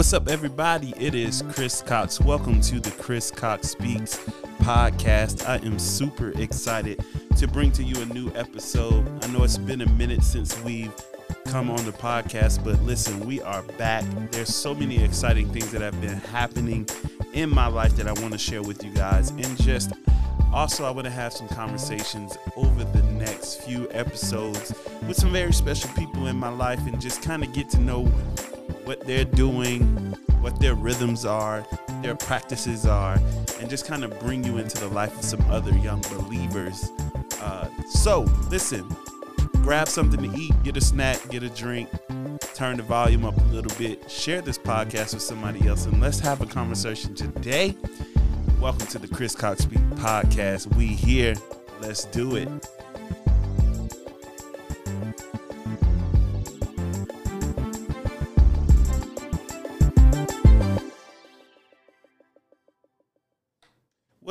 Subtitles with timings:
[0.00, 0.94] What's up, everybody?
[0.96, 2.20] It is Chris Cox.
[2.22, 4.16] Welcome to the Chris Cox Speaks
[4.60, 5.46] podcast.
[5.46, 7.04] I am super excited
[7.36, 9.06] to bring to you a new episode.
[9.22, 10.94] I know it's been a minute since we've
[11.48, 14.02] come on the podcast, but listen, we are back.
[14.30, 16.88] There's so many exciting things that have been happening
[17.34, 19.28] in my life that I want to share with you guys.
[19.28, 19.92] And just
[20.50, 24.72] also, I want to have some conversations over the next few episodes
[25.06, 28.10] with some very special people in my life and just kind of get to know
[28.90, 29.80] what they're doing,
[30.40, 31.64] what their rhythms are,
[32.02, 33.20] their practices are,
[33.60, 36.90] and just kind of bring you into the life of some other young believers.
[37.40, 38.84] Uh, so, listen,
[39.62, 41.88] grab something to eat, get a snack, get a drink,
[42.54, 46.18] turn the volume up a little bit, share this podcast with somebody else, and let's
[46.18, 47.76] have a conversation today.
[48.58, 50.66] Welcome to the Chris Cox Speak podcast.
[50.74, 51.36] We here.
[51.80, 52.48] Let's do it.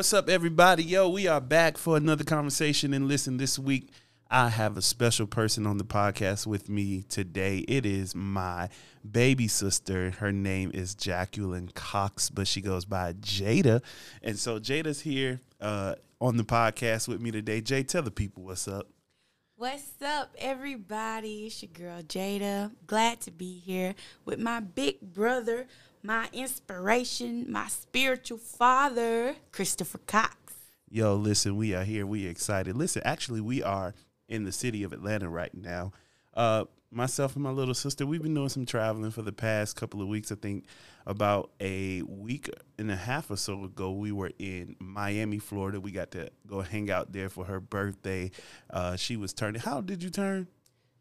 [0.10, 0.84] What's up, everybody?
[0.84, 2.96] Yo, we are back for another conversation.
[2.96, 3.92] And listen, this week
[4.28, 7.60] I have a special person on the podcast with me today.
[7.68, 8.70] It is my
[9.12, 10.10] baby sister.
[10.10, 13.84] Her name is Jacqueline Cox, but she goes by Jada.
[14.24, 17.62] And so Jada's here uh, on the podcast with me today.
[17.62, 18.88] Jay, tell the people what's up.
[19.58, 21.46] What's up, everybody?
[21.46, 22.72] It's your girl Jada.
[22.88, 23.94] Glad to be here
[24.26, 25.68] with my big brother,
[26.04, 30.36] my inspiration, my spiritual father, Christopher Cox.
[30.90, 32.06] Yo, listen, we are here.
[32.06, 32.76] We are excited.
[32.76, 33.94] Listen, actually, we are
[34.28, 35.92] in the city of Atlanta right now.
[36.34, 40.02] Uh, myself and my little sister, we've been doing some traveling for the past couple
[40.02, 40.32] of weeks.
[40.32, 40.66] I think
[41.06, 45.80] about a week and a half or so ago, we were in Miami, Florida.
[45.80, 48.32] We got to go hang out there for her birthday.
[48.70, 49.62] Uh, she was turning.
[49.62, 50.48] How did you turn?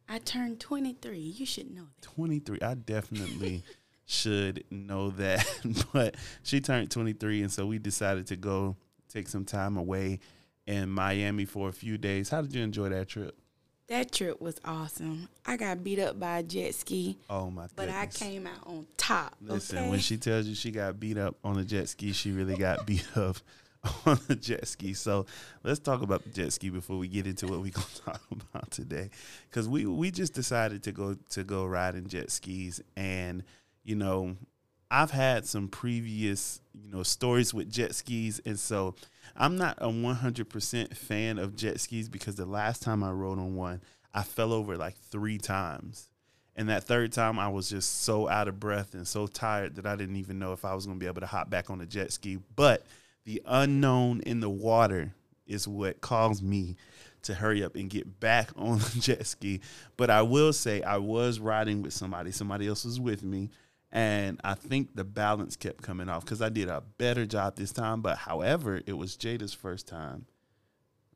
[0.08, 1.18] I turned 23.
[1.18, 2.02] You should know that.
[2.02, 2.58] 23.
[2.62, 3.62] I definitely
[4.08, 5.46] should know that.
[5.92, 8.74] but she turned 23, and so we decided to go
[9.08, 10.18] take some time away
[10.66, 12.30] in Miami for a few days.
[12.30, 13.36] How did you enjoy that trip?
[13.88, 15.28] That trip was awesome.
[15.46, 17.16] I got beat up by a jet ski.
[17.30, 19.34] Oh my But I came out on top.
[19.40, 19.90] Listen, okay?
[19.90, 22.86] when she tells you she got beat up on a jet ski, she really got
[22.86, 23.38] beat up
[24.04, 24.92] on the jet ski.
[24.92, 25.24] So
[25.64, 28.70] let's talk about the jet ski before we get into what we're gonna talk about
[28.70, 29.08] today.
[29.50, 33.42] Cause we we just decided to go to go riding jet skis and
[33.88, 34.36] you know,
[34.90, 38.94] I've had some previous, you know, stories with jet skis and so
[39.34, 43.56] I'm not a 100% fan of jet skis because the last time I rode on
[43.56, 43.80] one,
[44.12, 46.10] I fell over like 3 times.
[46.54, 49.86] And that third time, I was just so out of breath and so tired that
[49.86, 51.78] I didn't even know if I was going to be able to hop back on
[51.78, 52.38] the jet ski.
[52.56, 52.84] But
[53.24, 55.14] the unknown in the water
[55.46, 56.76] is what caused me
[57.22, 59.60] to hurry up and get back on the jet ski.
[59.96, 63.50] But I will say, I was riding with somebody, somebody else was with me.
[63.90, 67.72] And I think the balance kept coming off because I did a better job this
[67.72, 68.02] time.
[68.02, 70.26] But however, it was Jada's first time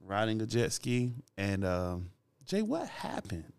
[0.00, 1.12] riding a jet ski.
[1.36, 2.10] And um,
[2.46, 3.52] Jay, what happened?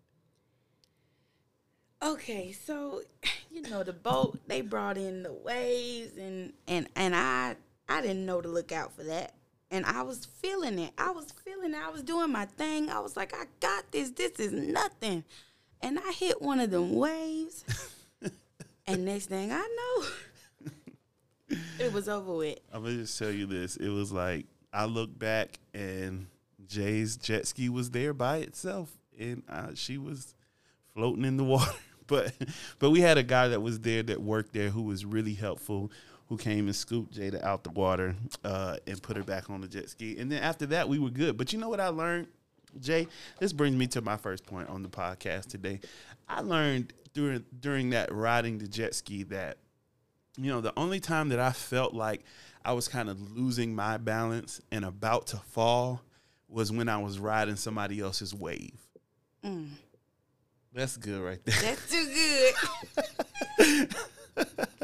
[2.02, 3.02] Okay, so
[3.50, 7.56] you know the boat they brought in the waves and and and I
[7.88, 9.34] I didn't know to look out for that.
[9.70, 10.92] And I was feeling it.
[10.98, 11.78] I was feeling it.
[11.78, 12.90] I was doing my thing.
[12.90, 14.10] I was like, I got this.
[14.10, 15.24] This is nothing.
[15.80, 17.64] And I hit one of them waves.
[18.86, 22.58] and next thing I know, it was over with.
[22.72, 23.76] I'm gonna just tell you this.
[23.76, 26.26] It was like I look back and
[26.66, 29.42] Jay's jet ski was there by itself, and
[29.74, 30.34] she was
[30.94, 31.72] floating in the water.
[32.06, 32.32] But
[32.78, 35.90] but we had a guy that was there that worked there who was really helpful,
[36.28, 39.68] who came and scooped Jada out the water uh, and put her back on the
[39.68, 40.18] jet ski.
[40.18, 41.36] And then after that, we were good.
[41.36, 42.28] But you know what I learned,
[42.80, 43.06] Jay?
[43.40, 45.80] This brings me to my first point on the podcast today.
[46.28, 49.58] I learned during during that riding the jet ski that
[50.36, 52.24] you know the only time that I felt like
[52.64, 56.00] I was kind of losing my balance and about to fall
[56.48, 58.80] was when I was riding somebody else's wave.
[59.44, 59.68] Mm,
[60.72, 61.60] That's good right there.
[61.60, 62.54] that's too
[63.58, 63.94] good.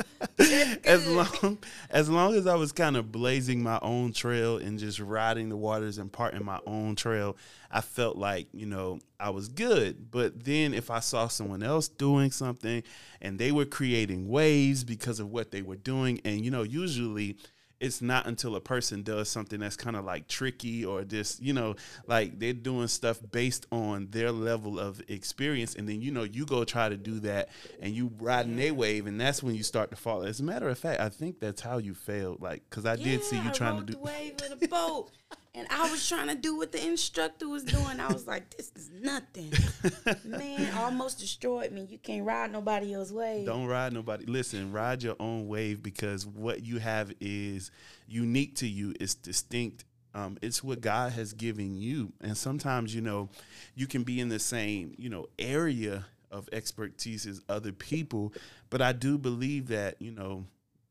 [0.84, 1.58] as long
[1.90, 5.56] as long as I was kind of blazing my own trail and just riding the
[5.56, 7.36] waters and parting my own trail,
[7.70, 10.10] I felt like you know I was good.
[10.10, 12.82] But then if I saw someone else doing something
[13.20, 17.36] and they were creating waves because of what they were doing, and you know usually
[17.80, 21.52] it's not until a person does something that's kind of like tricky or just you
[21.52, 21.74] know
[22.06, 26.44] like they're doing stuff based on their level of experience and then you know you
[26.44, 27.48] go try to do that
[27.80, 30.22] and you riding their wave and that's when you start to fall.
[30.22, 33.24] As a matter of fact i think that's how you failed like because i did
[33.24, 35.10] see you I trying to do the wave of the boat,
[35.54, 37.98] And I was trying to do what the instructor was doing.
[37.98, 39.52] I was like, this is nothing.
[40.24, 41.88] Man, almost destroyed me.
[41.90, 43.46] You can't ride nobody else's wave.
[43.46, 44.26] Don't ride nobody.
[44.26, 47.72] Listen, ride your own wave because what you have is
[48.06, 48.94] unique to you.
[49.00, 49.84] It's distinct.
[50.14, 52.12] Um, it's what God has given you.
[52.20, 53.28] And sometimes, you know,
[53.74, 58.32] you can be in the same, you know, area of expertise as other people.
[58.70, 60.46] But I do believe that, you know,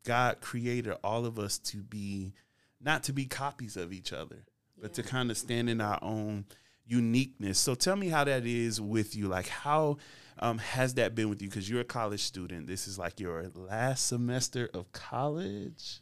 [0.05, 2.33] God created all of us to be
[2.81, 4.45] not to be copies of each other,
[4.81, 6.45] but to kind of stand in our own
[6.85, 7.59] uniqueness.
[7.59, 9.27] So tell me how that is with you.
[9.27, 9.97] Like, how
[10.39, 11.49] um, has that been with you?
[11.49, 12.67] Because you're a college student.
[12.67, 16.01] This is like your last semester of college.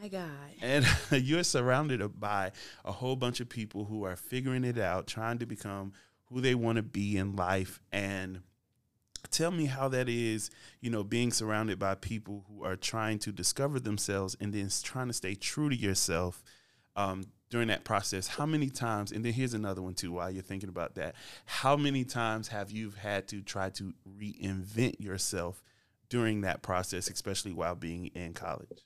[0.00, 0.30] My God.
[0.60, 2.52] And you're surrounded by
[2.84, 5.92] a whole bunch of people who are figuring it out, trying to become
[6.26, 7.80] who they want to be in life.
[7.90, 8.40] And
[9.30, 13.32] tell me how that is, you know, being surrounded by people who are trying to
[13.32, 16.42] discover themselves and then trying to stay true to yourself
[16.96, 18.26] um, during that process.
[18.26, 21.14] How many times, and then here's another one too, while you're thinking about that,
[21.46, 25.62] how many times have you had to try to reinvent yourself
[26.08, 28.84] during that process, especially while being in college?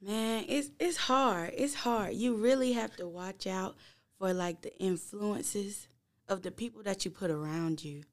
[0.00, 1.54] Man, it's it's hard.
[1.56, 2.14] It's hard.
[2.14, 3.76] You really have to watch out
[4.18, 5.88] for like the influences
[6.28, 8.04] of the people that you put around you.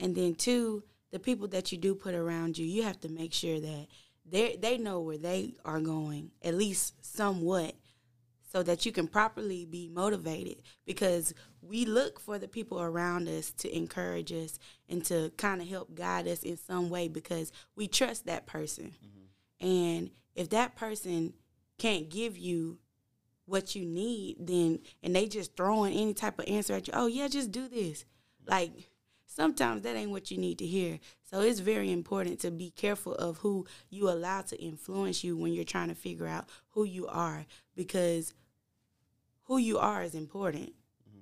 [0.00, 3.32] And then two, the people that you do put around you, you have to make
[3.32, 3.86] sure that
[4.30, 7.74] they they know where they are going, at least somewhat,
[8.52, 10.62] so that you can properly be motivated.
[10.84, 14.58] Because we look for the people around us to encourage us
[14.88, 18.92] and to kind of help guide us in some way because we trust that person.
[19.04, 19.66] Mm-hmm.
[19.66, 21.34] And if that person
[21.78, 22.78] can't give you
[23.46, 27.06] what you need, then and they just throwing any type of answer at you, oh
[27.06, 28.04] yeah, just do this.
[28.46, 28.72] Like
[29.28, 30.98] sometimes that ain't what you need to hear.
[31.22, 35.52] So it's very important to be careful of who you allow to influence you when
[35.52, 37.46] you're trying to figure out who you are
[37.76, 38.34] because
[39.44, 40.72] who you are is important.
[41.08, 41.20] Mm-hmm.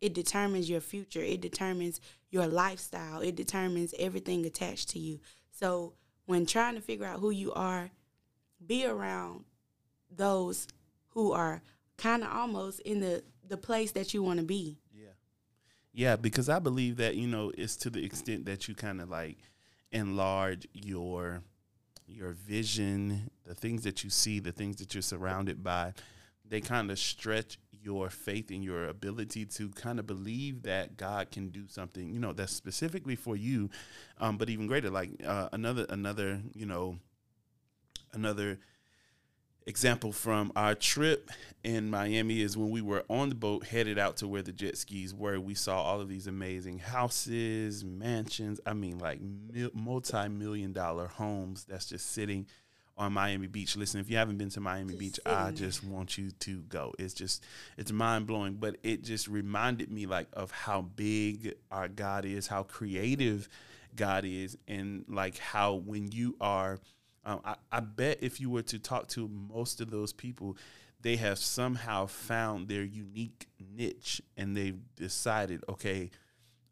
[0.00, 2.00] It determines your future, it determines
[2.30, 5.18] your lifestyle, it determines everything attached to you.
[5.50, 5.94] So
[6.26, 7.90] when trying to figure out who you are,
[8.64, 9.44] be around
[10.14, 10.68] those
[11.08, 11.62] who are
[11.96, 14.78] kind of almost in the the place that you want to be.
[15.92, 19.08] Yeah, because I believe that you know it's to the extent that you kind of
[19.10, 19.38] like
[19.90, 21.42] enlarge your
[22.06, 25.92] your vision, the things that you see, the things that you're surrounded by,
[26.48, 31.30] they kind of stretch your faith and your ability to kind of believe that God
[31.30, 33.70] can do something, you know, that's specifically for you,
[34.18, 34.90] um, but even greater.
[34.90, 36.98] Like uh, another another you know
[38.12, 38.58] another
[39.66, 41.30] example from our trip
[41.64, 44.76] in Miami is when we were on the boat headed out to where the jet
[44.76, 45.38] skis were.
[45.38, 48.60] We saw all of these amazing houses, mansions.
[48.66, 49.20] I mean, like
[49.74, 52.46] multi million dollar homes that's just sitting
[52.96, 53.76] on Miami Beach.
[53.76, 56.92] Listen, if you haven't been to Miami Beach, I just want you to go.
[56.98, 57.44] It's just
[57.78, 62.46] it's mind blowing, but it just reminded me like of how big our God is,
[62.46, 63.48] how creative
[63.94, 66.78] God is, and like how when you are
[67.24, 70.56] um, I, I bet if you were to talk to most of those people,
[71.00, 76.10] they have somehow found their unique niche and they've decided, okay,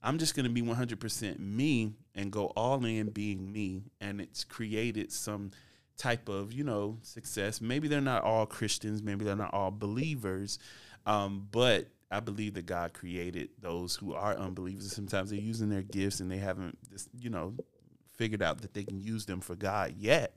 [0.02, 3.82] I'm just going to be 100% me and go all in being me.
[4.00, 5.50] And it's created some
[5.96, 7.60] type of, you know, success.
[7.60, 10.58] Maybe they're not all Christians, maybe they're not all believers,
[11.06, 14.92] um, but I believe that God created those who are unbelievers.
[14.92, 16.78] Sometimes they're using their gifts and they haven't,
[17.18, 17.54] you know,
[18.16, 20.34] figured out that they can use them for God yet.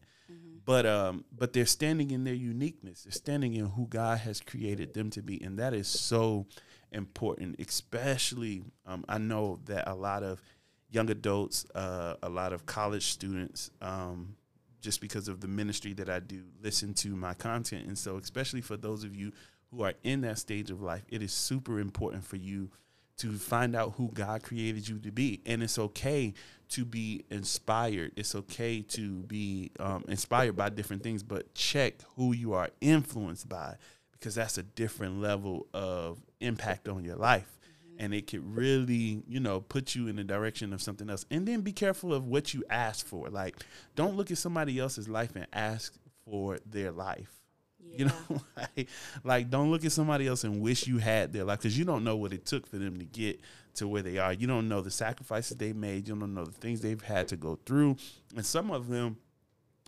[0.66, 3.04] But um, but they're standing in their uniqueness.
[3.04, 6.46] They're standing in who God has created them to be, and that is so
[6.92, 7.60] important.
[7.60, 10.42] Especially, um, I know that a lot of
[10.90, 14.36] young adults, uh, a lot of college students, um,
[14.80, 18.62] just because of the ministry that I do, listen to my content, and so especially
[18.62, 19.34] for those of you
[19.72, 22.70] who are in that stage of life, it is super important for you
[23.18, 25.42] to find out who God created you to be.
[25.46, 26.34] And it's okay
[26.74, 28.12] to be inspired.
[28.16, 33.48] It's okay to be um, inspired by different things, but check who you are influenced
[33.48, 33.76] by
[34.12, 37.60] because that's a different level of impact on your life.
[37.60, 38.04] Mm-hmm.
[38.04, 41.26] And it could really, you know, put you in the direction of something else.
[41.30, 43.30] And then be careful of what you ask for.
[43.30, 43.58] Like,
[43.96, 45.94] don't look at somebody else's life and ask
[46.26, 47.43] for their life
[47.86, 47.98] yeah.
[47.98, 48.90] You know, like,
[49.24, 52.04] like don't look at somebody else and wish you had their life because you don't
[52.04, 53.40] know what it took for them to get
[53.76, 54.34] to where they are.
[54.34, 56.08] You don't know the sacrifices they made.
[56.08, 57.98] You don't know the things they've had to go through,
[58.36, 59.18] and some of them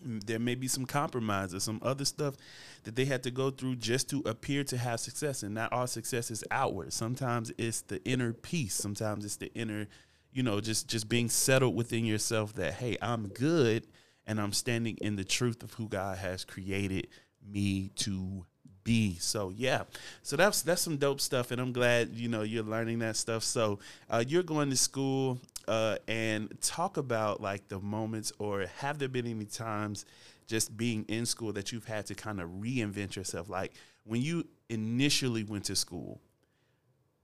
[0.04, 2.36] there may be some compromise or some other stuff
[2.84, 5.44] that they had to go through just to appear to have success.
[5.44, 6.94] And not all success is outward.
[6.94, 8.76] Sometimes it's the inner peace.
[8.76, 9.88] Sometimes it's the inner,
[10.32, 13.88] you know, just just being settled within yourself that hey, I'm good
[14.28, 17.08] and I'm standing in the truth of who God has created
[17.52, 18.46] me to
[18.84, 19.18] be.
[19.20, 19.84] So yeah,
[20.22, 23.44] so that's that's some dope stuff, and I'm glad you know you're learning that stuff.
[23.44, 29.00] So uh, you're going to school, uh, and talk about like the moments, or have
[29.00, 30.06] there been any times
[30.48, 33.74] just being in school that you've had to kind of reinvent yourself, like
[34.04, 36.22] when you initially went to school.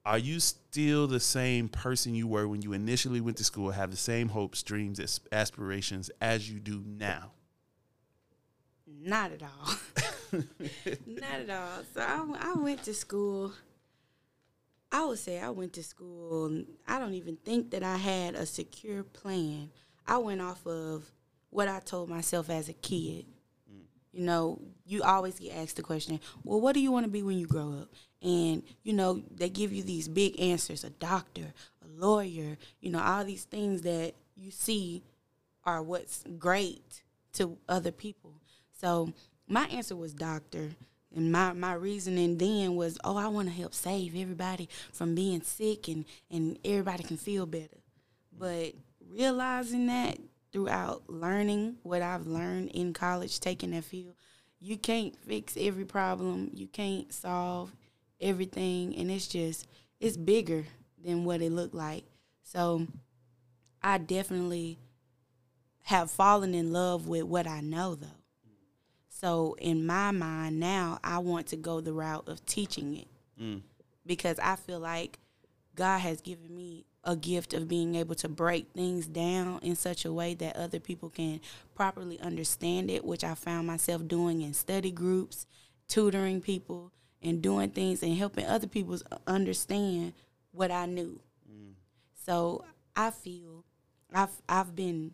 [0.04, 3.70] Are you still the same person you were when you initially went to school?
[3.70, 7.32] Have the same hopes, dreams, aspirations as you do now?
[8.88, 9.76] Not at all.
[10.32, 11.84] Not at all.
[11.94, 13.54] So I, I went to school.
[14.92, 16.64] I would say I went to school.
[16.88, 19.70] I don't even think that I had a secure plan.
[20.06, 21.10] I went off of
[21.50, 23.26] what I told myself as a kid.
[23.72, 23.84] Mm.
[24.12, 27.24] You know, you always get asked the question, well, what do you want to be
[27.24, 27.90] when you grow up?
[28.22, 33.02] And, you know, they give you these big answers a doctor, a lawyer, you know,
[33.02, 35.04] all these things that you see
[35.64, 38.34] are what's great to other people.
[38.80, 39.14] So
[39.48, 40.72] my answer was doctor.
[41.14, 45.42] And my, my reasoning then was, oh, I want to help save everybody from being
[45.42, 47.82] sick and, and everybody can feel better.
[48.38, 48.74] But
[49.10, 50.18] realizing that
[50.54, 54.16] throughout learning what I've learned in college, taking that field,
[54.62, 56.50] you can't fix every problem.
[56.54, 57.74] You can't solve
[58.22, 58.96] everything.
[58.96, 59.68] And it's just,
[60.00, 60.66] it's bigger
[61.04, 62.06] than what it looked like.
[62.44, 62.88] So
[63.84, 64.80] I definitely
[65.84, 68.08] have fallen in love with what I know, though.
[69.22, 73.08] So in my mind now, I want to go the route of teaching it
[73.40, 73.62] mm.
[74.04, 75.20] because I feel like
[75.76, 80.06] God has given me a gift of being able to break things down in such
[80.06, 81.40] a way that other people can
[81.76, 85.46] properly understand it, which I found myself doing in study groups,
[85.88, 88.98] tutoring people, and doing things and helping other people
[89.28, 90.14] understand
[90.52, 91.20] what I knew.
[91.48, 91.74] Mm.
[92.26, 93.66] So I feel
[94.12, 95.14] I've I've been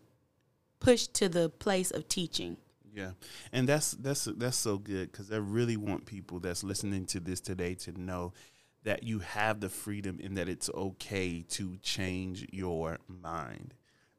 [0.80, 2.56] pushed to the place of teaching.
[2.94, 3.10] Yeah,
[3.52, 7.40] and that's that's that's so good because I really want people that's listening to this
[7.40, 8.32] today to know
[8.84, 13.74] that you have the freedom and that it's okay to change your mind.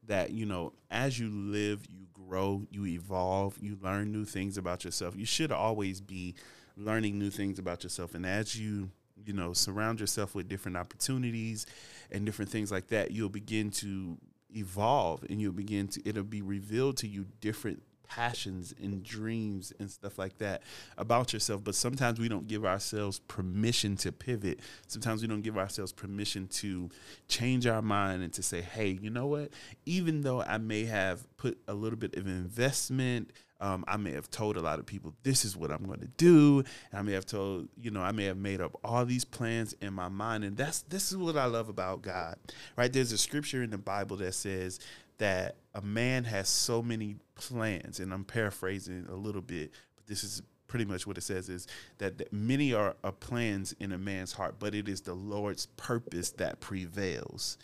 [0.06, 4.84] That you know, as you live, you grow, you evolve, you learn new things about
[4.84, 5.16] yourself.
[5.16, 6.36] You should always be
[6.78, 8.92] learning new things about yourself, and as you
[9.26, 11.66] you know surround yourself with different opportunities
[12.12, 14.18] and different things like that, you'll begin to
[14.56, 19.90] evolve and you'll begin to it'll be revealed to you different passions and dreams and
[19.90, 20.64] stuff like that
[20.98, 21.64] about yourself.
[21.64, 24.60] But sometimes we don't give ourselves permission to pivot.
[24.88, 26.90] Sometimes we don't give ourselves permission to
[27.28, 29.52] change our mind and to say, hey, you know what?
[29.86, 34.30] Even though I may have put a little bit of investment, um, I may have
[34.32, 36.64] told a lot of people this is what I'm going to do.
[36.94, 39.94] I may have told, you know, I may have made up all these plans in
[39.94, 42.38] my mind, and that's this is what I love about God,
[42.78, 42.92] right?
[42.92, 44.80] There's a scripture in the Bible that says
[45.20, 50.24] that a man has so many plans, and I'm paraphrasing a little bit, but this
[50.24, 53.98] is pretty much what it says is that, that many are, are, plans in a
[53.98, 57.58] man's heart, but it is the Lord's purpose that prevails,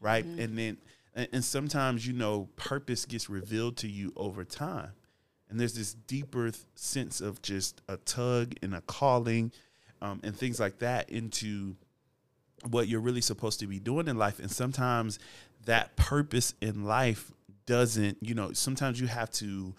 [0.00, 0.24] right?
[0.24, 0.40] Mm-hmm.
[0.40, 0.76] And then,
[1.14, 4.92] and, and sometimes you know, purpose gets revealed to you over time,
[5.50, 9.52] and there's this deeper th- sense of just a tug and a calling,
[10.00, 11.76] um, and things like that into
[12.70, 14.38] what you're really supposed to be doing in life.
[14.38, 15.18] And sometimes
[15.66, 17.32] that purpose in life
[17.66, 19.74] doesn't, you know, sometimes you have to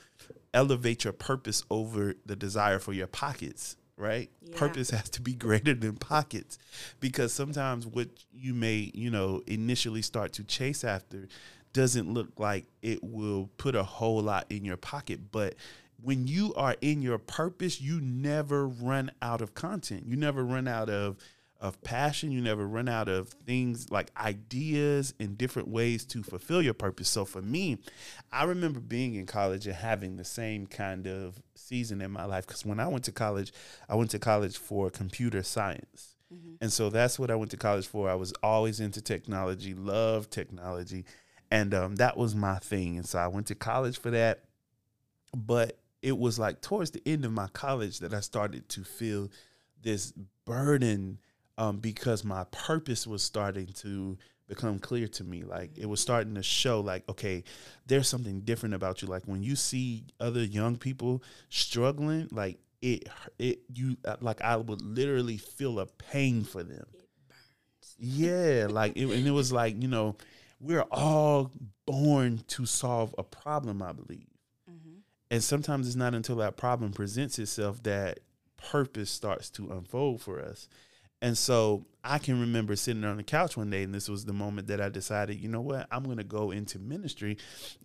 [0.54, 4.30] elevate your purpose over the desire for your pockets, right?
[4.42, 4.58] Yeah.
[4.58, 6.58] Purpose has to be greater than pockets
[7.00, 11.28] because sometimes what you may, you know, initially start to chase after
[11.74, 15.56] doesn't look like it will put a whole lot in your pocket, but
[16.02, 20.04] when you are in your purpose, you never run out of content.
[20.06, 21.18] You never run out of
[21.64, 22.30] of passion.
[22.32, 27.08] You never run out of things like ideas and different ways to fulfill your purpose.
[27.08, 27.78] So for me,
[28.34, 32.46] I remember being in college and having the same kind of season in my life.
[32.46, 33.54] Because when I went to college,
[33.88, 36.18] I went to college for computer science.
[36.32, 36.56] Mm-hmm.
[36.60, 38.10] And so that's what I went to college for.
[38.10, 41.06] I was always into technology, loved technology.
[41.50, 42.98] And um, that was my thing.
[42.98, 44.44] And so I went to college for that.
[45.34, 49.30] But it was like towards the end of my college that I started to feel
[49.82, 50.12] this
[50.46, 51.20] burden
[51.58, 54.18] um, because my purpose was starting to
[54.48, 55.44] become clear to me.
[55.44, 57.44] Like it was starting to show, like, okay,
[57.86, 59.08] there's something different about you.
[59.08, 63.08] Like when you see other young people struggling, like it,
[63.40, 66.86] it, you, uh, like I would literally feel a pain for them.
[67.98, 70.18] Yeah, like, it, and it was like, you know,
[70.60, 71.52] we're all
[71.86, 74.28] born to solve a problem, I believe.
[74.70, 74.98] Mm-hmm.
[75.32, 78.20] And sometimes it's not until that problem presents itself that
[78.58, 80.68] purpose starts to unfold for us.
[81.24, 84.34] And so I can remember sitting on the couch one day, and this was the
[84.34, 87.38] moment that I decided, you know what, I'm going to go into ministry.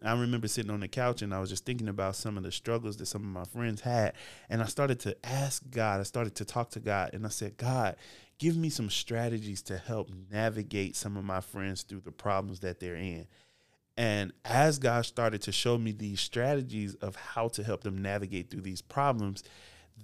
[0.02, 2.50] I remember sitting on the couch and I was just thinking about some of the
[2.50, 4.14] struggles that some of my friends had.
[4.50, 7.56] And I started to ask God, I started to talk to God, and I said,
[7.56, 7.94] God,
[8.40, 12.80] give me some strategies to help navigate some of my friends through the problems that
[12.80, 13.28] they're in.
[13.96, 18.50] And as God started to show me these strategies of how to help them navigate
[18.50, 19.44] through these problems,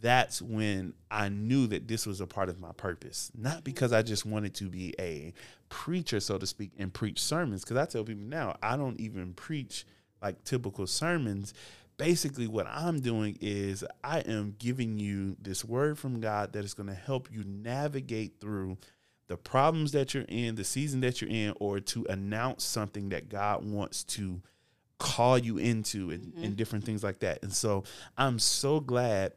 [0.00, 3.30] that's when I knew that this was a part of my purpose.
[3.36, 5.32] Not because I just wanted to be a
[5.68, 7.64] preacher, so to speak, and preach sermons.
[7.64, 9.86] Because I tell people now, I don't even preach
[10.22, 11.54] like typical sermons.
[11.96, 16.74] Basically, what I'm doing is I am giving you this word from God that is
[16.74, 18.78] going to help you navigate through
[19.28, 23.28] the problems that you're in, the season that you're in, or to announce something that
[23.28, 24.42] God wants to
[24.98, 26.44] call you into and, mm-hmm.
[26.44, 27.42] and different things like that.
[27.42, 27.84] And so
[28.16, 29.32] I'm so glad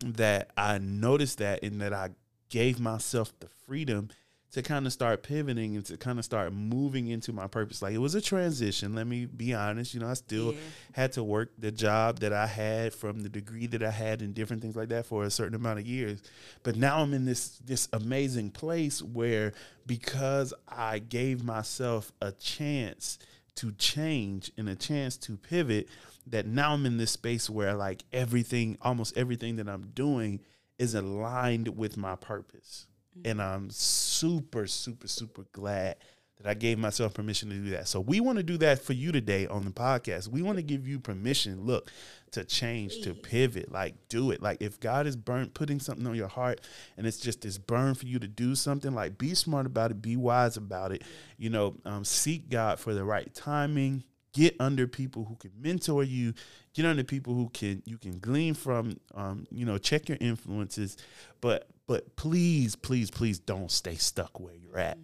[0.00, 2.10] that I noticed that and that I
[2.48, 4.10] gave myself the freedom
[4.52, 7.82] to kind of start pivoting and to kind of start moving into my purpose.
[7.82, 9.92] Like it was a transition, let me be honest.
[9.92, 10.58] You know, I still yeah.
[10.92, 14.34] had to work the job that I had from the degree that I had and
[14.34, 16.22] different things like that for a certain amount of years.
[16.62, 19.52] But now I'm in this this amazing place where
[19.86, 23.18] because I gave myself a chance
[23.56, 25.88] to change and a chance to pivot,
[26.26, 30.40] that now I'm in this space where like everything, almost everything that I'm doing
[30.78, 32.86] is aligned with my purpose.
[33.18, 33.30] Mm.
[33.30, 35.96] And I'm super, super, super glad
[36.38, 37.88] that I gave myself permission to do that.
[37.88, 40.28] So we want to do that for you today on the podcast.
[40.28, 41.90] We want to give you permission, look,
[42.32, 44.42] to change, to pivot, like do it.
[44.42, 46.60] Like if God is burnt putting something on your heart
[46.96, 50.02] and it's just this burn for you to do something, like be smart about it,
[50.02, 51.02] be wise about it.
[51.38, 54.04] You know, um, seek God for the right timing.
[54.34, 56.34] Get under people who can mentor you.
[56.74, 59.00] Get under people who can you can glean from.
[59.14, 60.98] Um, you know, check your influences,
[61.40, 64.98] but but please, please, please don't stay stuck where you're at.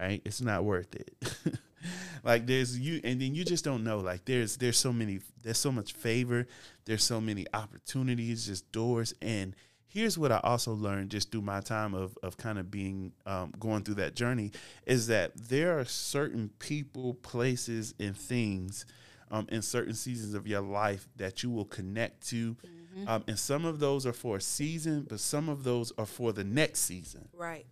[0.00, 0.22] Right?
[0.24, 1.12] It's not worth it.
[2.24, 3.98] like there's you and then you just don't know.
[3.98, 6.46] Like there's there's so many there's so much favor,
[6.84, 9.14] there's so many opportunities, just doors.
[9.20, 9.54] And
[9.88, 13.52] here's what I also learned just through my time of of kind of being um,
[13.58, 14.52] going through that journey
[14.86, 18.86] is that there are certain people, places, and things
[19.30, 22.54] um, in certain seasons of your life that you will connect to.
[22.54, 23.08] Mm-hmm.
[23.08, 26.32] Um, and some of those are for a season, but some of those are for
[26.32, 27.28] the next season.
[27.32, 27.66] Right.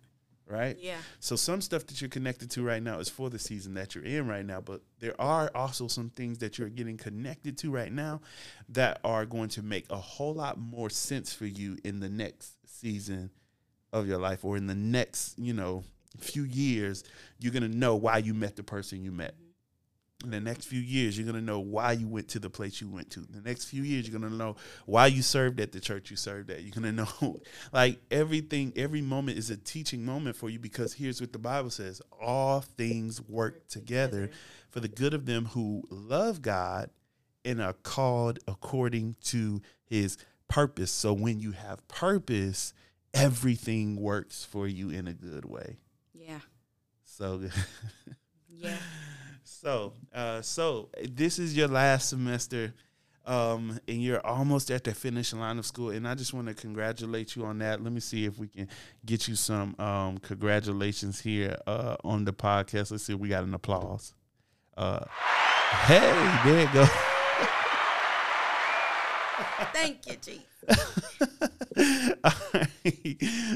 [0.49, 0.77] Right?
[0.79, 0.97] Yeah.
[1.19, 4.03] So some stuff that you're connected to right now is for the season that you're
[4.03, 7.91] in right now, but there are also some things that you're getting connected to right
[7.91, 8.21] now
[8.69, 12.53] that are going to make a whole lot more sense for you in the next
[12.65, 13.29] season
[13.93, 15.83] of your life or in the next, you know,
[16.17, 17.03] few years.
[17.37, 19.35] You're going to know why you met the person you met.
[19.35, 19.48] Mm-hmm
[20.23, 22.89] in the next few years, you're gonna know why you went to the place you
[22.89, 23.21] went to.
[23.21, 26.17] In the next few years, you're gonna know why you served at the church you
[26.17, 26.61] served at.
[26.61, 27.39] You're gonna know,
[27.71, 31.69] like everything, every moment is a teaching moment for you because here's what the Bible
[31.69, 34.29] says: all things work together
[34.69, 36.89] for the good of them who love God
[37.45, 40.17] and are called according to His
[40.49, 40.91] purpose.
[40.91, 42.73] So when you have purpose,
[43.13, 45.77] everything works for you in a good way.
[46.13, 46.39] Yeah.
[47.05, 47.37] So.
[47.37, 47.53] Good.
[48.61, 48.75] Yeah.
[49.61, 52.73] So, uh, so this is your last semester,
[53.25, 55.89] um, and you're almost at the finish line of school.
[55.89, 57.83] And I just want to congratulate you on that.
[57.83, 58.69] Let me see if we can
[59.05, 62.91] get you some um, congratulations here uh, on the podcast.
[62.91, 64.13] Let's see if we got an applause.
[64.77, 65.03] Uh,
[65.87, 66.85] hey, there you go.
[69.73, 70.45] Thank you, Chief.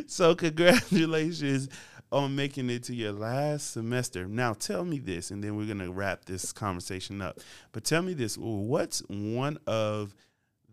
[0.08, 1.70] So, congratulations
[2.14, 4.28] on making it to your last semester.
[4.28, 7.40] Now, tell me this, and then we're going to wrap this conversation up.
[7.72, 10.16] But tell me this what's one of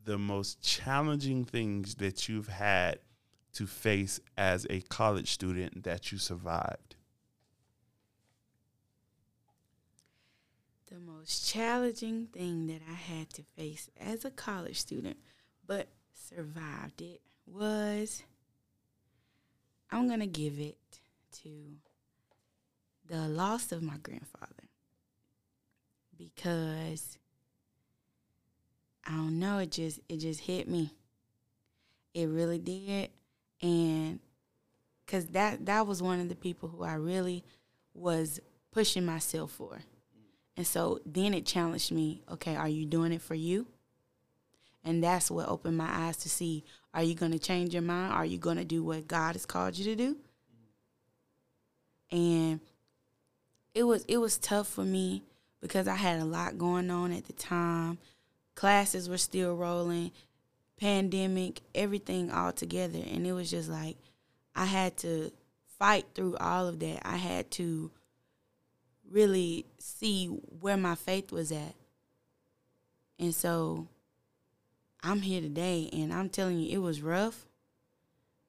[0.05, 2.99] the most challenging things that you've had
[3.55, 6.97] to face as a college student that you survived?
[10.91, 15.17] The most challenging thing that I had to face as a college student,
[15.67, 18.25] but survived it, was
[19.91, 20.77] I'm going to give it
[21.43, 21.51] to
[23.09, 24.69] the loss of my grandfather
[26.17, 27.19] because
[29.07, 30.93] I don't know, it just it just hit me.
[32.13, 33.11] It really did,
[33.63, 34.21] and
[35.05, 37.45] because that that was one of the people who I really
[37.95, 38.41] was
[38.73, 39.81] pushing myself for,
[40.57, 42.23] and so then it challenged me.
[42.31, 43.67] Okay, are you doing it for you?
[44.85, 48.13] And that's what opened my eyes to see: Are you going to change your mind?
[48.13, 50.17] Are you going to do what God has called you to do?
[52.11, 52.61] And
[53.75, 55.23] it was it was tough for me
[55.61, 57.99] because I had a lot going on at the time.
[58.55, 60.11] Classes were still rolling,
[60.79, 63.97] pandemic, everything all together, and it was just like
[64.55, 65.33] I had to
[65.81, 67.91] fight through all of that, I had to
[69.11, 71.75] really see where my faith was at.
[73.19, 73.89] And so
[75.03, 77.47] I'm here today and I'm telling you it was rough,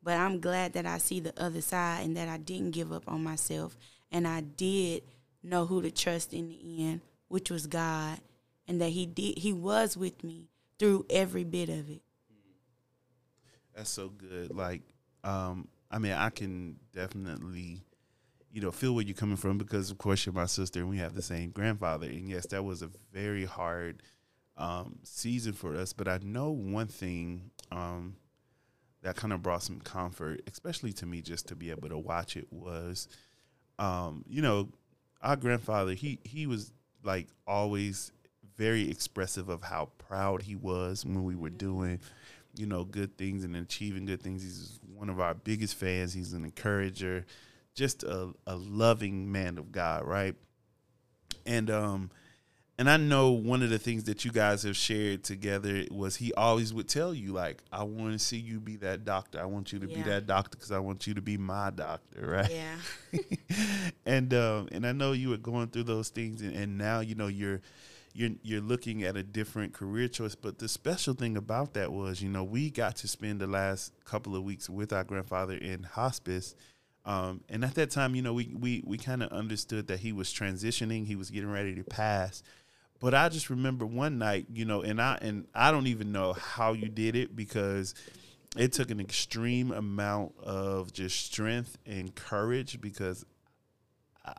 [0.03, 3.03] but I'm glad that I see the other side and that I didn't give up
[3.07, 3.77] on myself
[4.11, 5.03] and I did
[5.43, 8.19] know who to trust in the end, which was God,
[8.67, 12.01] and that he did he was with me through every bit of it.
[13.75, 14.53] That's so good.
[14.53, 14.81] Like,
[15.23, 17.81] um, I mean, I can definitely,
[18.51, 20.97] you know, feel where you're coming from because, of course, you're my sister and we
[20.97, 22.07] have the same grandfather.
[22.07, 24.01] And yes, that was a very hard
[24.57, 25.93] um, season for us.
[25.93, 28.15] But I know one thing um,
[29.03, 32.37] that kind of brought some comfort, especially to me, just to be able to watch
[32.37, 33.07] it was,
[33.79, 34.69] um, you know,
[35.21, 35.93] our grandfather.
[35.93, 36.71] He he was
[37.03, 38.11] like always
[38.57, 41.99] very expressive of how proud he was when we were doing
[42.55, 44.43] you know, good things and achieving good things.
[44.43, 46.13] He's one of our biggest fans.
[46.13, 47.25] He's an encourager,
[47.75, 50.35] just a, a loving man of God, right?
[51.45, 52.11] And um
[52.81, 56.33] and I know one of the things that you guys have shared together was he
[56.33, 59.39] always would tell you like, I want to see you be that doctor.
[59.39, 59.97] I want you to Yeah.
[59.97, 62.49] be that doctor because I want you to be my doctor, right?
[62.49, 63.19] Yeah.
[64.07, 67.13] and um, and I know you were going through those things, and, and now you
[67.13, 67.61] know you're
[68.13, 70.33] you're you're looking at a different career choice.
[70.33, 73.93] But the special thing about that was, you know, we got to spend the last
[74.05, 76.55] couple of weeks with our grandfather in hospice.
[77.05, 80.11] Um, and at that time, you know, we we we kind of understood that he
[80.13, 82.41] was transitioning, he was getting ready to pass.
[83.01, 86.33] But I just remember one night, you know, and I and I don't even know
[86.33, 87.93] how you did it because
[88.55, 93.25] it took an extreme amount of just strength and courage because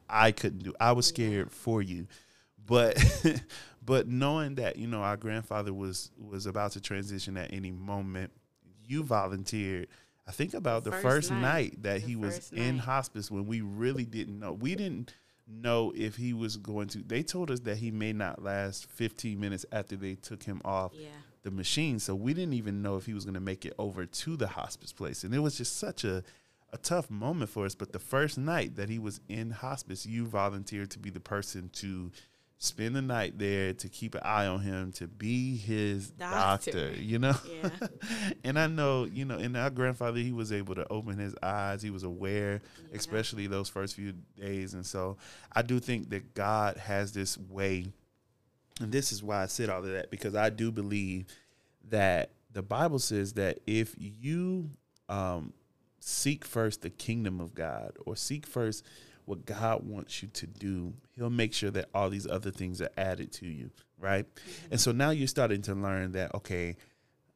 [0.09, 0.75] I- couldn't do.
[0.81, 2.07] I was scared for you,
[2.65, 2.97] but
[3.85, 8.31] but knowing that you know our grandfather was was about to transition at any moment,
[8.87, 9.89] you volunteered.
[10.25, 11.41] I think about the first first, night.
[11.41, 14.53] night, that The he was first in hospice when we really didn't know.
[14.53, 15.13] We didn't
[15.61, 16.99] know if he was going to.
[16.99, 20.93] They told us that he may not last 15 minutes after they took him off
[20.95, 21.09] Yeah.
[21.43, 21.99] the machine.
[21.99, 24.49] So we didn't even know if he was going to make it over to the
[24.49, 25.25] hospice place.
[25.25, 26.23] And it was just such a,
[26.73, 27.75] a tough moment for us.
[27.75, 31.69] But the first night that he was in hospice, you volunteered to be the person
[31.75, 32.11] to
[32.63, 37.01] spend the night there, to keep an eye on him, to be his doctor, Doctor.
[37.01, 37.35] you know?
[37.51, 37.71] Yeah.
[38.45, 41.83] and I know, you know, and our grandfather, he was able to open his eyes.
[41.83, 42.99] He was aware, Yeah.
[42.99, 44.75] especially those first few days.
[44.75, 45.17] And so
[45.53, 47.87] I do think that God has this way
[48.81, 51.27] and this is why I said all of that because I do believe
[51.91, 54.71] that the Bible says that if you
[55.09, 55.53] um,
[56.01, 58.85] seek first the kingdom of God or seek first
[59.25, 62.91] what God wants you to do, He'll make sure that all these other things are
[62.97, 64.27] added to you, right?
[64.71, 66.77] And so now you're starting to learn that okay,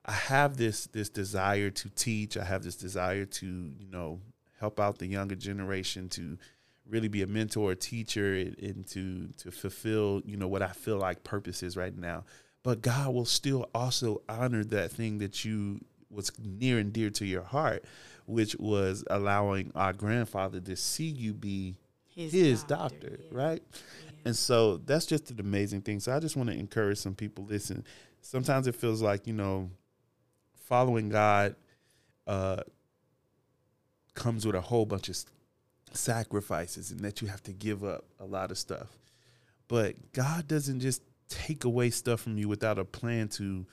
[0.05, 2.37] I have this this desire to teach.
[2.37, 4.21] I have this desire to you know
[4.59, 6.39] help out the younger generation to
[6.89, 10.69] really be a mentor, a teacher, and, and to to fulfill you know what I
[10.69, 12.25] feel like purpose is right now.
[12.63, 15.81] But God will still also honor that thing that you
[16.17, 17.85] was near and dear to your heart,
[18.27, 21.77] which was allowing our grandfather to see you be
[22.09, 23.29] his, doctor, yeah.
[23.31, 23.63] right?
[23.73, 24.11] Yeah.
[24.25, 26.01] And so that's just an amazing thing.
[26.01, 27.45] So I just want to encourage some people.
[27.45, 27.85] Listen,
[28.23, 29.71] sometimes it feels like you know,
[30.55, 31.55] following God
[32.27, 32.63] uh,
[34.15, 35.17] comes with a whole bunch of
[35.93, 38.89] sacrifices, and that you have to give up a lot of stuff.
[39.69, 43.67] But God doesn't just take away stuff from you without a plan to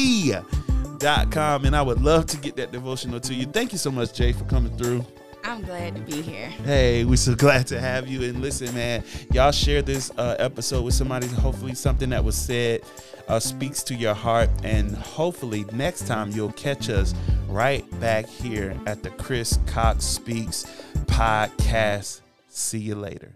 [1.32, 3.46] Com, and I would love to get that devotional to you.
[3.46, 5.04] Thank you so much, Jay, for coming through.
[5.44, 6.48] I'm glad to be here.
[6.48, 8.22] Hey, we're so glad to have you.
[8.22, 9.02] And listen, man,
[9.32, 11.26] y'all share this uh, episode with somebody.
[11.26, 12.82] Hopefully, something that was said
[13.28, 14.50] uh, speaks to your heart.
[14.62, 17.14] And hopefully, next time you'll catch us
[17.48, 20.64] right back here at the Chris Cox Speaks
[21.06, 22.20] podcast.
[22.48, 23.34] See you later.